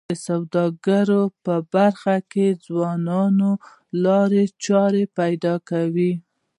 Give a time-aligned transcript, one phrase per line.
[0.09, 3.59] د سوداګرۍ په برخه کي ځوانان نوې
[4.03, 6.13] لارې چارې پیدا کوي.